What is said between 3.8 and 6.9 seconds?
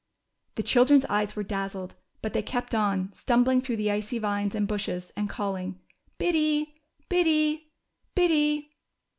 icy vines and bushes, and calling Biddy,